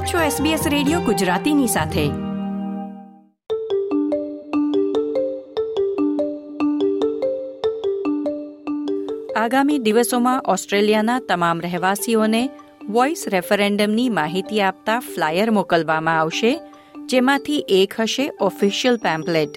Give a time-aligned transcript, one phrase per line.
[0.00, 2.04] આપ છો SBS radio ગુજરાતીની સાથે.
[9.40, 12.50] આગામી દિવસોમાં ઓસ્ટ્રેલિયાના તમામ રહેવાસીઓને
[12.88, 16.60] વોઇસ રેફરેન્ડમની માહિતી આપતા ફ્લાયર મોકલવામાં આવશે,
[17.06, 19.50] જેમાંથી એક હશે ઓફિશિયલ પેમ્પલેટ.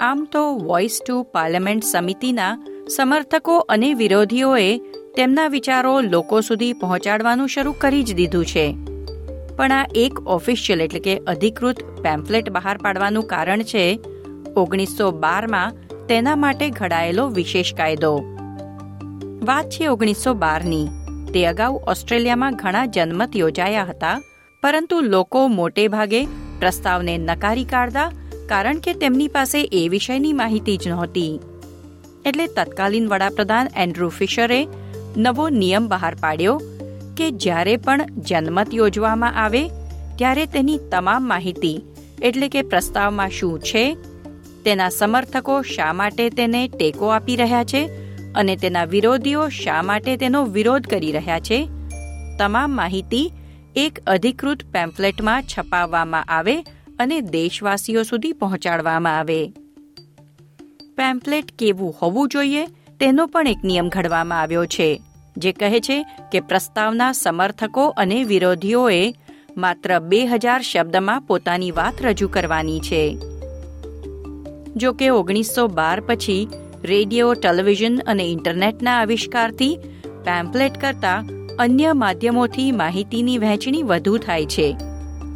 [0.00, 2.58] આમ તો વોઇસ ટુ પાર્લામેન્ટ સમિતિના
[2.88, 4.78] સમર્થકો અને વિરોધીઓએ
[5.16, 8.76] તેમના વિચારો લોકો સુધી પહોંચાડવાનું શરૂ કરી જ દીધું છે.
[9.60, 14.00] પણ આ એક ઓફિશિયલ એટલે કે અધિકૃત પેમ્પલેટ બહાર પાડવાનું કારણ છે,
[14.56, 15.72] ઓગણીસો બારમાં
[16.06, 18.22] તેના માટે ઘડાયેલો વિશેષ કાયદો.
[19.42, 20.86] વાત છે ઓગણીસો બારની.
[21.34, 24.20] તે અગાઉ ઓસ્ટ્રેલિયામાં ઘણા જનમત યોજાયા હતા,
[24.62, 26.24] પરંતુ લોકો મોટે ભાગે
[26.58, 28.10] પ્રસ્તાવને નકારી કાઢતા,
[28.48, 31.40] કારણ કે તેમની પાસે એ વિષયની માહિતી જ નહોતી.
[32.26, 34.66] એટલે તત્કાલીન વડાપ્રધાન એન્ડ્રુ ફિશરે
[35.16, 36.60] નવો નિયમ બહાર પાડ્યો
[37.20, 39.68] કે જ્યારે પણ જનમત યોજવામાં આવે,
[40.18, 41.84] ત્યારે તેની તમામ માહિતી,
[42.22, 43.84] એટલે કે પ્રસ્તાવમાં શું છે,
[44.64, 47.82] તેના સમર્થકો શા માટે તેને ટેકો આપી રહ્યા છે
[48.34, 51.68] અને તેના વિરોધીઓ શા માટે તેનો વિરોધ કરી રહ્યા છે,
[52.38, 53.32] તમામ માહિતી
[53.76, 56.56] એક અધિકૃત પેમ્ફલેટમાં છપાવવામાં આવે
[56.98, 59.52] અને દેશવાસીઓ સુધી પહોંચાડવામાં આવે.
[60.96, 62.66] પેમ્ફલેટ કેવું હોવું જોઈએ
[63.00, 64.90] તેનો પણ એક નિયમ ઘડવામાં આવ્યો છે.
[65.40, 69.14] જે કહે છે કે પ્રસ્તાવના સમર્થકો અને વિરોધીઓએ
[69.56, 73.16] માત્ર બે હજાર શબ્દમાં પોતાની વાત રજૂ કરવાની છે.
[74.76, 76.48] જો કે ઓગણીસો બાર પછી
[76.84, 79.78] રેડિયો, ટેલિવિઝન અને ઇન્ટરનેટના આવિષ્કારથી
[80.24, 81.26] પેમ્પલેટ કરતાં
[81.58, 84.76] અન્ય માધ્યમોથી માહિતીની વહેંચણી વધુ થાય છે.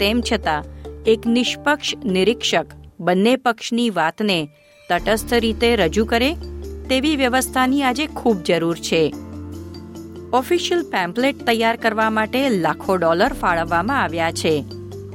[0.00, 0.64] તેમ છતાં,
[1.06, 2.66] એક નિષ્પક્ષ નિરીક્ષક
[3.00, 4.48] બંને પક્ષની વાતને
[4.88, 6.34] તટસ્થ રીતે રજૂ કરે
[6.88, 9.14] તેવી વ્યવસ્થાની આજે ખૂબ જરૂર છે.
[10.32, 14.64] ઓફિશિયલ પેમ્પલેટ તૈયાર કરવા માટે લાખો ડોલર ફાળવવામાં આવ્યા છે.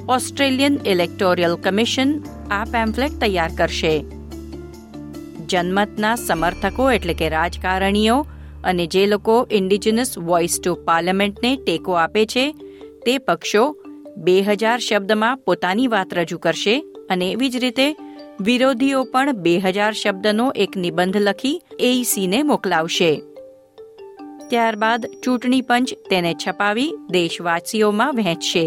[0.10, 2.20] ઓસ્ટ્રેલિયન ઇલેક્ટોરિયલ કમિશન
[2.52, 4.06] આ પેમ્પલેટ તૈયાર કરશે.
[5.50, 8.26] જનમતના સમર્થકો એટલે કે રાજકારણીઓ
[8.64, 12.52] અને જે લોકો ઇન્ડિજિનસ વોઇસ ટુ પાર્લામેન્ટને ટેકો આપે છે,
[13.06, 13.78] તે પક્ષો
[14.18, 17.96] બે હજાર શબ્દમાં પોતાની વાત રજૂ કરશે અને એવી જ રીતે
[18.42, 23.22] વિરોધીઓ પણ બે હજાર શબ્દનો એક નિબંધ લખી એઈસીને મોકલાવશે.
[24.50, 28.66] ત્યારબાદ ચૂંટણી પંચ તેને છપાવી દેશવાસીઓમાં વહેંચશે.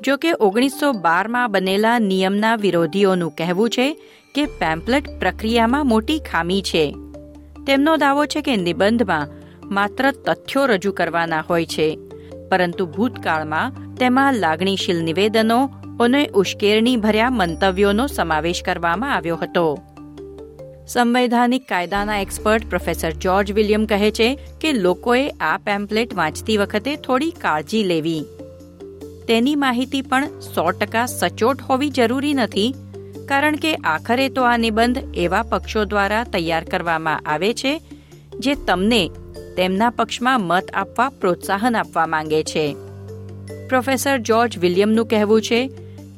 [0.00, 3.86] જો કે ઓગણીસો બારમાં બનેલા નિયમના વિરોધીઓનું કહેવું છે
[4.34, 6.84] કે પેમ્પલેટ પ્રક્રિયામાં મોટી ખામી છે.
[7.66, 9.34] તેમનો દાવો છે કે નિબંધમાં
[9.70, 11.88] માત્ર તથ્યો રજૂ કરવાના હોય છે,
[12.50, 15.60] પરંતુ ભૂતકાળમાં તેમાં લાગણીશીલ નિવેદનો
[16.00, 19.66] અને ઉશ્કેરણી ભર્યા મંતવ્યોનો સમાવેશ કરવામાં આવ્યો હતો.
[20.92, 24.28] સંવૈધાનિક કાયદાના એક્સપર્ટ પ્રોફેસર જ્યોર્જ વિલિયમ કહે છે
[24.60, 28.22] કે લોકોએ આ પેમ્પલેટ વાંચતી વખતે થોડી કાળજી લેવી.
[29.28, 32.70] તેની માહિતી પણ સો ટકા સચોટ હોવી જરૂરી નથી,
[33.30, 37.74] કારણ કે આખરે તો આ નિબંધ એવા પક્ષો દ્વારા તૈયાર કરવામાં આવે છે,
[38.40, 39.02] જે તમને
[39.60, 42.66] તેમના પક્ષમાં મત આપવા પ્રોત્સાહન આપવા માંગે છે.
[43.68, 45.62] પ્રોફેસર જ્યોર્જ વિલિયમનું કહેવું છે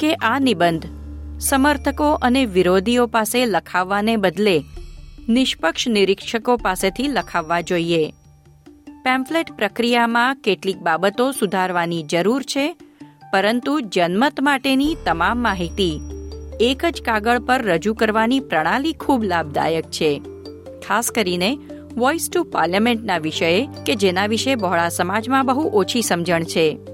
[0.01, 0.91] કે આ નિબંધ
[1.41, 4.63] સમર્થકો અને વિરોધીઓ પાસે લખાવવાને બદલે
[5.29, 8.13] નિષ્પક્ષ નિરીક્ષકો પાસેથી લખાવવા જોઈએ.
[9.05, 12.77] પેમ્ફલેટ પ્રક્રિયામાં કેટલીક બાબતો સુધારવાની જરૂર છે,
[13.33, 16.01] પરંતુ જનમત માટેની તમામ માહિતી
[16.61, 20.23] એક જ કાગળ પર રજૂ કરવાની પ્રણાલી ખૂબ લાભદાયક છે.
[20.89, 21.59] ખાસ કરીને
[21.97, 26.90] વોઇસ ટુ પાર્લામેન્ટના વિષયે કે જેના વિશે બહોળા સમાજમાં બહુ ઓછી સમજણ છે.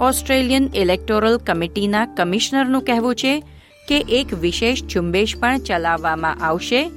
[0.00, 3.40] ઓસ્ટ્રેલિયન ઇલેક્ટોરલ કમિટીના કમિશનરનું કહેવું છે
[3.88, 6.88] કે એક વિશેષ ઝુંબેશ પણ ચલાવવામાં આવશે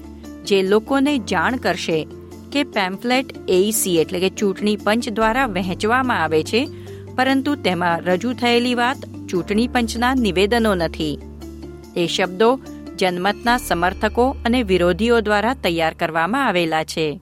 [0.46, 2.08] જે લોકોને જાણ કરશે
[2.52, 6.68] કે પેમ્ફલેટ એઈસી એટલે કે ચૂંટણી પંચ દ્વારા વહેંચવામાં આવે છે,
[7.16, 8.98] પરંતુ તેમાં રજૂ થયેલી વાત
[9.30, 11.20] ચૂંટણી પંચના નિવેદનો નથી.
[11.96, 12.60] એ શબ્દો
[13.00, 17.20] જનમતના સમર્થકો અને વિરોધીઓ દ્વારા તૈયાર કરવામાં આવેલા છે.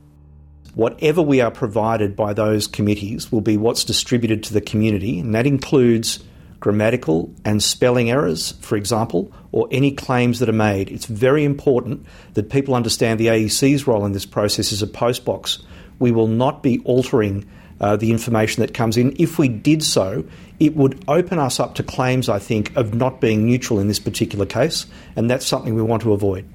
[0.76, 5.36] whatever we are provided by those committees will be what's distributed to the community, and
[5.36, 6.24] that includes
[6.60, 10.90] grammatical and spelling errors, for example, or any claims that are made.
[10.90, 15.62] It's very important that people understand the AEC's role in this process as a postbox.
[16.00, 17.50] We will not be altering
[17.82, 19.16] uh, the information that comes in.
[19.18, 20.24] If we did so,
[20.60, 24.00] it would open us up to claims, I think, of not being neutral in this
[24.00, 24.86] particular case,
[25.16, 26.48] and that's something we want to avoid.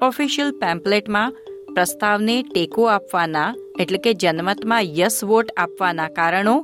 [0.00, 1.30] Official pamphlet ma
[1.74, 6.56] પ્રસ્તાવને ટેકો આપવાના, એટલે કે જનમતમાં yes vote આપવાના કારણો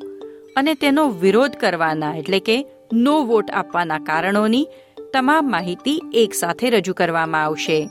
[0.57, 4.67] અને તેનો વિરોધ કરવાના, એટલે કે નો વોટ આપવાના કારણોની
[5.13, 7.89] તમામ માહિતી એક સાથે રજૂ કરવામાં આવશે.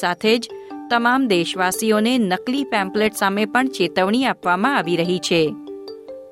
[0.00, 0.50] સાથે જ
[0.90, 5.54] તમામ દેશવાસીઓને નકલી પેમ્પલેટ સામે પણ ચેતવણી આપવામાં આવી રહી છે.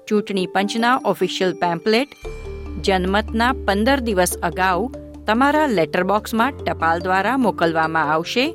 [0.09, 2.09] ચૂંટણી પંચના ઓફિશિયલ પેમ્પલેટ,
[2.85, 4.91] જનમતના પંદર દિવસ અગાઉ
[5.27, 8.55] તમારા લેટર બોક્સમાં ટપાલ દ્વારા મોકલવામાં આવશે.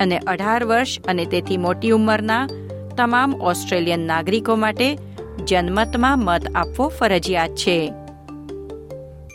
[0.00, 2.48] અને અઢાર વર્ષ અને તેથી મોટી ઉંમરના
[2.96, 4.98] તમામ ઓસ્ટ્રેલિયન નાગરિકો માટે
[5.46, 7.92] જનમતમાં મત આપવો ફરજિયાત છે.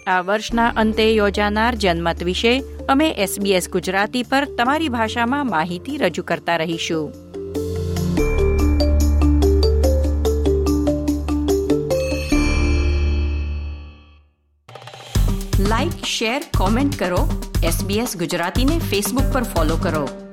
[0.07, 6.55] આ વર્ષના અંતે યોજાનાર જનમત વિશે અમે એસબીએસ ગુજરાતી પર તમારી ભાષામાં માહિતી રજૂ કરતા
[6.55, 7.13] રહીશું.
[15.67, 17.51] લાઇક શેર, કોમેન્ટ કરો.
[17.63, 20.28] એસબીએસ ગુજરાતીને ફેસબુક પર ફોલો કરો.